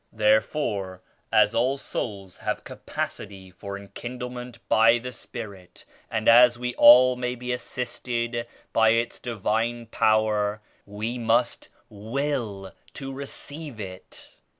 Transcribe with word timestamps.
Therefore 0.11 1.03
as 1.31 1.53
all 1.53 1.77
souls 1.77 2.37
have 2.37 2.63
capacity 2.63 3.51
for 3.51 3.77
enkindlement 3.77 4.57
by 4.67 4.97
the 4.97 5.11
Spirit 5.11 5.85
and 6.09 6.27
as 6.27 6.57
we 6.57 6.69
may 6.69 6.73
all 6.79 7.15
be 7.15 7.53
assisted 7.53 8.47
by 8.73 8.89
Its 8.93 9.19
Divine 9.19 9.85
Power, 9.85 10.59
we 10.87 11.19
must 11.19 11.69
will 11.87 12.73
to 12.95 13.13
receive 13.13 13.79
it." 13.79 14.37